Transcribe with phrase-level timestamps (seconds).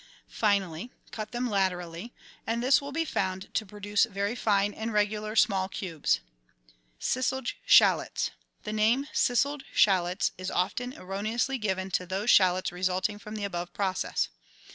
[0.29, 2.11] Finally, cut them laterally,
[2.47, 6.21] and this will be found to produce very fine and regular, small cubes.
[6.97, 8.31] Ciseled Shallots.—
[8.63, 13.73] The name" ciseled shallots" is often erroneously given to those shallots resulting from the above
[13.75, 14.29] process.